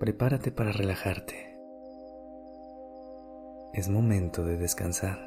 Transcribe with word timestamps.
Prepárate 0.00 0.50
para 0.50 0.72
relajarte. 0.72 1.58
Es 3.74 3.90
momento 3.90 4.46
de 4.46 4.56
descansar. 4.56 5.18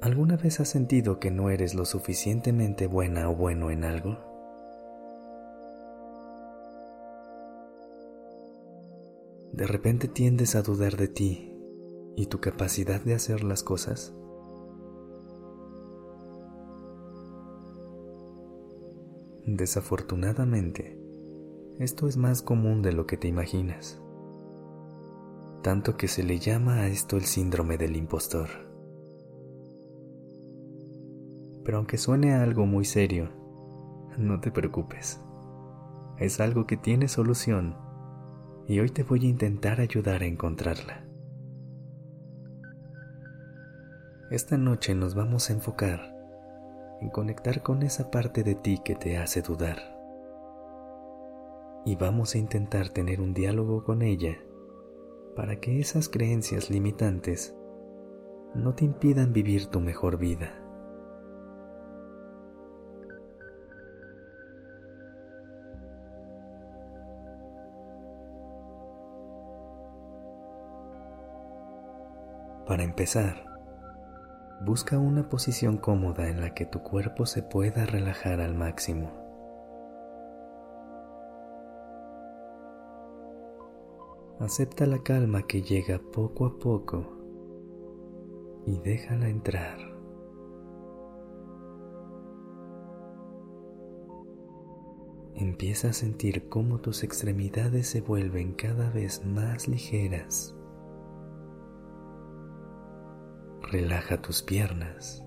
¿Alguna 0.00 0.38
vez 0.38 0.60
has 0.60 0.68
sentido 0.68 1.20
que 1.20 1.30
no 1.30 1.50
eres 1.50 1.74
lo 1.74 1.84
suficientemente 1.84 2.86
buena 2.86 3.28
o 3.28 3.36
bueno 3.36 3.70
en 3.70 3.84
algo? 3.84 4.16
De 9.52 9.66
repente 9.66 10.08
tiendes 10.08 10.54
a 10.54 10.62
dudar 10.62 10.96
de 10.96 11.08
ti 11.08 11.54
y 12.16 12.28
tu 12.28 12.40
capacidad 12.40 13.02
de 13.02 13.12
hacer 13.12 13.44
las 13.44 13.62
cosas. 13.62 14.14
Desafortunadamente, 19.54 20.98
esto 21.78 22.08
es 22.08 22.16
más 22.16 22.40
común 22.40 22.80
de 22.80 22.92
lo 22.92 23.06
que 23.06 23.18
te 23.18 23.28
imaginas, 23.28 24.00
tanto 25.62 25.98
que 25.98 26.08
se 26.08 26.22
le 26.22 26.38
llama 26.38 26.76
a 26.76 26.86
esto 26.86 27.18
el 27.18 27.24
síndrome 27.24 27.76
del 27.76 27.96
impostor. 27.96 28.48
Pero 31.66 31.76
aunque 31.76 31.98
suene 31.98 32.32
a 32.32 32.42
algo 32.42 32.64
muy 32.64 32.86
serio, 32.86 33.28
no 34.16 34.40
te 34.40 34.50
preocupes, 34.50 35.20
es 36.16 36.40
algo 36.40 36.66
que 36.66 36.78
tiene 36.78 37.06
solución 37.06 37.76
y 38.66 38.80
hoy 38.80 38.88
te 38.88 39.02
voy 39.02 39.26
a 39.26 39.28
intentar 39.28 39.82
ayudar 39.82 40.22
a 40.22 40.26
encontrarla. 40.26 41.06
Esta 44.30 44.56
noche 44.56 44.94
nos 44.94 45.14
vamos 45.14 45.50
a 45.50 45.52
enfocar 45.52 46.11
en 47.02 47.10
conectar 47.10 47.62
con 47.62 47.82
esa 47.82 48.12
parte 48.12 48.44
de 48.44 48.54
ti 48.54 48.78
que 48.78 48.94
te 48.94 49.18
hace 49.18 49.42
dudar. 49.42 49.98
Y 51.84 51.96
vamos 51.96 52.36
a 52.36 52.38
intentar 52.38 52.90
tener 52.90 53.20
un 53.20 53.34
diálogo 53.34 53.82
con 53.82 54.02
ella 54.02 54.38
para 55.34 55.58
que 55.58 55.80
esas 55.80 56.08
creencias 56.08 56.70
limitantes 56.70 57.56
no 58.54 58.74
te 58.74 58.84
impidan 58.84 59.32
vivir 59.32 59.66
tu 59.66 59.80
mejor 59.80 60.16
vida. 60.16 60.54
Para 72.64 72.84
empezar, 72.84 73.51
Busca 74.64 74.96
una 74.96 75.28
posición 75.28 75.76
cómoda 75.76 76.28
en 76.28 76.40
la 76.40 76.54
que 76.54 76.66
tu 76.66 76.84
cuerpo 76.84 77.26
se 77.26 77.42
pueda 77.42 77.84
relajar 77.84 78.40
al 78.40 78.54
máximo. 78.54 79.10
Acepta 84.38 84.86
la 84.86 85.02
calma 85.02 85.48
que 85.48 85.62
llega 85.62 85.98
poco 85.98 86.46
a 86.46 86.58
poco 86.60 87.08
y 88.64 88.78
déjala 88.78 89.28
entrar. 89.28 89.78
Empieza 95.34 95.88
a 95.88 95.92
sentir 95.92 96.48
cómo 96.48 96.80
tus 96.80 97.02
extremidades 97.02 97.88
se 97.88 98.00
vuelven 98.00 98.52
cada 98.52 98.90
vez 98.90 99.26
más 99.26 99.66
ligeras. 99.66 100.54
Relaja 103.72 104.20
tus 104.20 104.42
piernas, 104.42 105.24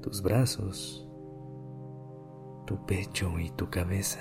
tus 0.00 0.22
brazos, 0.22 1.04
tu 2.68 2.86
pecho 2.86 3.36
y 3.40 3.50
tu 3.50 3.68
cabeza. 3.68 4.20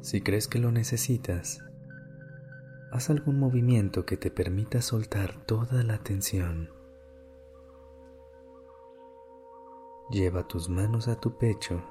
Si 0.00 0.22
crees 0.22 0.48
que 0.48 0.58
lo 0.58 0.72
necesitas, 0.72 1.62
haz 2.92 3.10
algún 3.10 3.38
movimiento 3.38 4.06
que 4.06 4.16
te 4.16 4.30
permita 4.30 4.80
soltar 4.80 5.44
toda 5.44 5.82
la 5.82 5.98
tensión. 5.98 6.70
Lleva 10.10 10.48
tus 10.48 10.70
manos 10.70 11.08
a 11.08 11.20
tu 11.20 11.36
pecho 11.36 11.82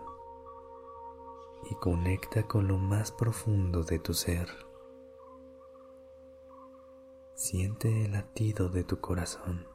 y 1.69 1.75
conecta 1.75 2.47
con 2.47 2.67
lo 2.67 2.79
más 2.79 3.11
profundo 3.11 3.83
de 3.83 3.99
tu 3.99 4.15
ser. 4.15 4.66
Siente 7.49 8.03
el 8.03 8.11
latido 8.11 8.67
de 8.67 8.83
tu 8.83 8.99
corazón. 8.99 9.65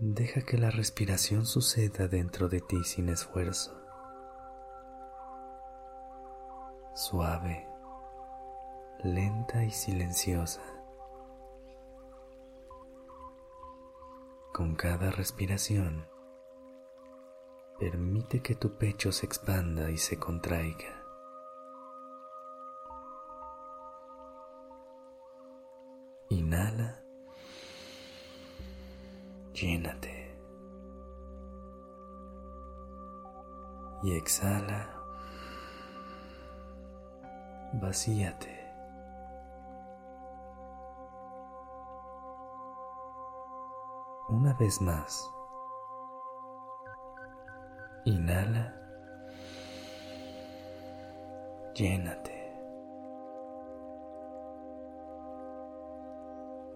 Deja 0.00 0.40
que 0.40 0.56
la 0.56 0.70
respiración 0.70 1.44
suceda 1.44 2.08
dentro 2.08 2.48
de 2.48 2.62
ti 2.62 2.82
sin 2.82 3.10
esfuerzo. 3.10 3.78
Suave, 6.94 7.68
lenta 9.04 9.64
y 9.64 9.70
silenciosa. 9.70 10.62
Con 14.54 14.76
cada 14.76 15.10
respiración, 15.10 16.06
Permite 17.78 18.40
que 18.40 18.54
tu 18.54 18.70
pecho 18.78 19.12
se 19.12 19.26
expanda 19.26 19.90
y 19.90 19.98
se 19.98 20.18
contraiga. 20.18 21.04
Inhala. 26.30 27.02
Llénate. 29.52 30.34
Y 34.04 34.16
exhala. 34.16 34.94
Vacíate. 37.74 38.56
Una 44.30 44.54
vez 44.54 44.80
más. 44.80 45.35
Inhala. 48.06 48.72
Llénate. 51.74 52.52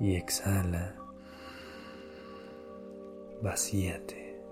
Y 0.01 0.17
exhala. 0.17 0.93
Vacíate. 3.43 4.43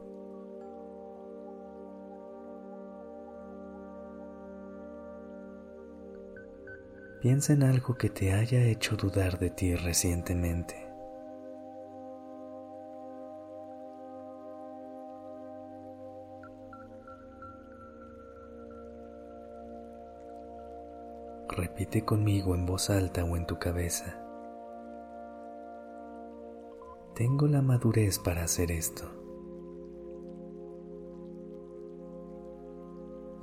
Piensa 7.20 7.55
en 7.55 7.64
algo 7.64 7.97
que 7.97 8.08
te 8.08 8.32
haya 8.32 8.62
hecho 8.62 8.94
dudar 8.97 9.41
de 9.41 9.50
ti 9.50 9.75
recientemente. 9.75 10.88
Repite 21.58 22.05
conmigo 22.05 22.55
en 22.55 22.66
voz 22.66 22.88
alta 22.88 23.25
o 23.25 23.37
en 23.37 23.44
tu 23.44 23.58
cabeza. 23.58 24.25
Tengo 27.16 27.49
la 27.49 27.62
madurez 27.62 28.20
para 28.20 28.44
hacer 28.44 28.70
esto. 28.70 29.02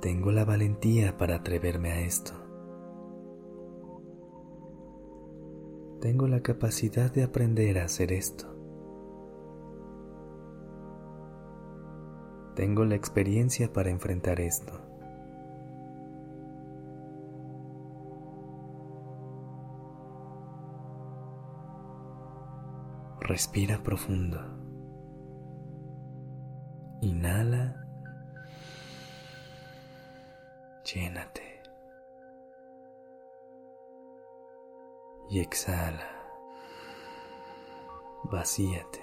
Tengo 0.00 0.32
la 0.32 0.46
valentía 0.46 1.18
para 1.18 1.36
atreverme 1.36 1.92
a 1.92 2.00
esto. 2.00 2.32
Tengo 6.00 6.26
la 6.26 6.40
capacidad 6.40 7.12
de 7.12 7.22
aprender 7.22 7.78
a 7.78 7.84
hacer 7.84 8.12
esto. 8.12 8.46
Tengo 12.54 12.86
la 12.86 12.94
experiencia 12.94 13.70
para 13.74 13.90
enfrentar 13.90 14.40
esto. 14.40 14.95
Respira 23.26 23.82
profundo. 23.82 24.38
Inhala. 27.02 27.84
Llénate. 30.84 31.60
Y 35.28 35.40
exhala. 35.40 36.08
Vacíate. 38.30 39.02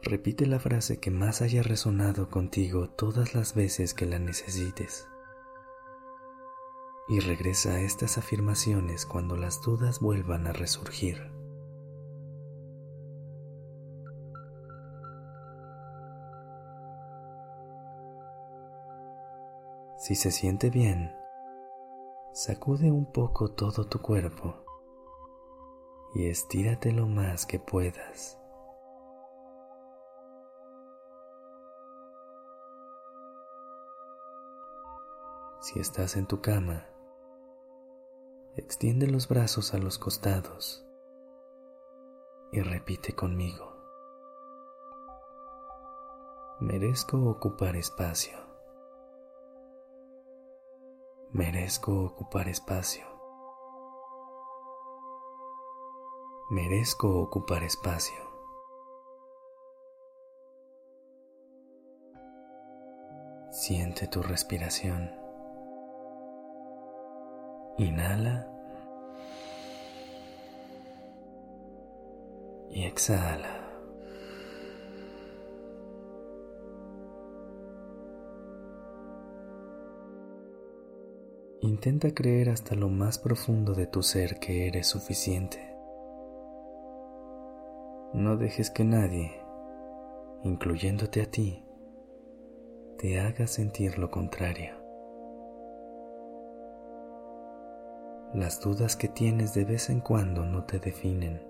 Repite 0.00 0.46
la 0.46 0.58
frase 0.58 0.98
que 0.98 1.10
más 1.10 1.42
haya 1.42 1.62
resonado 1.62 2.30
contigo 2.30 2.88
todas 2.88 3.34
las 3.34 3.54
veces 3.54 3.92
que 3.92 4.06
la 4.06 4.18
necesites. 4.18 5.06
Y 7.08 7.20
regresa 7.20 7.72
a 7.72 7.80
estas 7.80 8.18
afirmaciones 8.18 9.06
cuando 9.06 9.36
las 9.36 9.62
dudas 9.62 9.98
vuelvan 10.00 10.46
a 10.46 10.52
resurgir. 10.52 11.32
Si 19.98 20.14
se 20.14 20.30
siente 20.30 20.70
bien, 20.70 21.12
sacude 22.32 22.92
un 22.92 23.10
poco 23.10 23.52
todo 23.52 23.86
tu 23.86 24.00
cuerpo 24.00 24.64
y 26.14 26.26
estírate 26.26 26.92
lo 26.92 27.06
más 27.06 27.46
que 27.46 27.58
puedas. 27.58 28.38
Si 35.60 35.80
estás 35.80 36.16
en 36.16 36.26
tu 36.26 36.40
cama, 36.40 36.86
extiende 38.58 39.06
los 39.06 39.28
brazos 39.28 39.72
a 39.72 39.78
los 39.78 39.98
costados 39.98 40.84
y 42.50 42.60
repite 42.60 43.14
conmigo. 43.14 43.76
Merezco 46.58 47.18
ocupar 47.30 47.76
espacio. 47.76 48.36
Merezco 51.30 52.04
ocupar 52.04 52.48
espacio. 52.48 53.06
Merezco 56.50 57.20
ocupar 57.20 57.62
espacio. 57.62 58.16
Siente 63.52 64.08
tu 64.08 64.20
respiración. 64.22 65.27
Inhala 67.78 68.44
y 72.70 72.82
exhala. 72.82 73.64
Intenta 81.60 82.12
creer 82.12 82.50
hasta 82.50 82.74
lo 82.74 82.88
más 82.88 83.18
profundo 83.18 83.74
de 83.74 83.86
tu 83.86 84.02
ser 84.02 84.40
que 84.40 84.66
eres 84.66 84.88
suficiente. 84.88 85.76
No 88.12 88.36
dejes 88.36 88.70
que 88.70 88.84
nadie, 88.84 89.40
incluyéndote 90.42 91.22
a 91.22 91.30
ti, 91.30 91.64
te 92.96 93.20
haga 93.20 93.46
sentir 93.46 93.98
lo 93.98 94.10
contrario. 94.10 94.77
Las 98.34 98.60
dudas 98.60 98.94
que 98.94 99.08
tienes 99.08 99.54
de 99.54 99.64
vez 99.64 99.88
en 99.88 100.00
cuando 100.00 100.44
no 100.44 100.64
te 100.64 100.78
definen. 100.78 101.40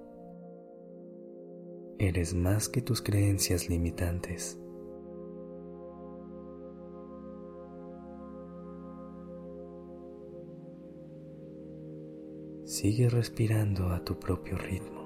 Eres 1.98 2.34
más 2.34 2.68
que 2.68 2.80
tus 2.82 3.02
creencias 3.02 3.68
limitantes. 3.68 4.60
Sigue 12.64 13.08
respirando 13.08 13.88
a 13.88 14.04
tu 14.04 14.20
propio 14.20 14.56
ritmo. 14.56 14.98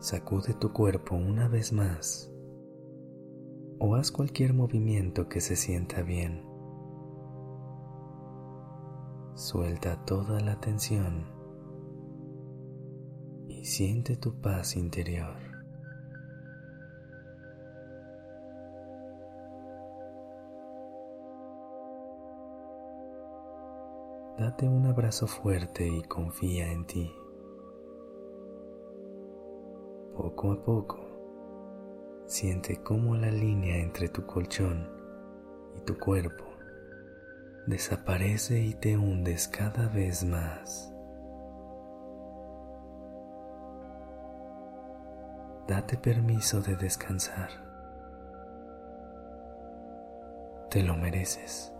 Sacude 0.00 0.54
tu 0.54 0.72
cuerpo 0.72 1.16
una 1.16 1.48
vez 1.48 1.70
más 1.70 2.32
o 3.78 3.94
haz 3.94 4.10
cualquier 4.10 4.54
movimiento 4.54 5.28
que 5.28 5.42
se 5.42 5.54
sienta 5.54 6.00
bien. 6.00 6.55
Suelta 9.36 10.02
toda 10.06 10.40
la 10.40 10.58
tensión 10.58 11.26
y 13.48 13.66
siente 13.66 14.16
tu 14.16 14.40
paz 14.40 14.76
interior. 14.76 15.36
Date 24.38 24.66
un 24.66 24.86
abrazo 24.86 25.26
fuerte 25.26 25.86
y 25.86 26.02
confía 26.04 26.72
en 26.72 26.86
ti. 26.86 27.14
Poco 30.16 30.52
a 30.52 30.64
poco, 30.64 30.96
siente 32.24 32.82
cómo 32.82 33.14
la 33.16 33.30
línea 33.30 33.76
entre 33.82 34.08
tu 34.08 34.24
colchón 34.24 34.88
y 35.76 35.82
tu 35.82 35.98
cuerpo 35.98 36.45
desaparece 37.66 38.60
y 38.60 38.74
te 38.74 38.96
hundes 38.96 39.48
cada 39.48 39.88
vez 39.88 40.24
más. 40.24 40.92
Date 45.66 45.96
permiso 45.96 46.60
de 46.60 46.76
descansar. 46.76 47.50
Te 50.70 50.82
lo 50.82 50.96
mereces. 50.96 51.75